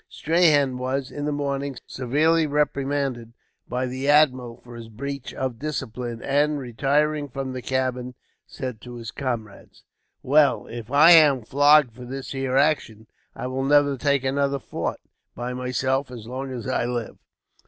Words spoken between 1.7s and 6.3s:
severely reprimanded by the admiral for his breach of discipline;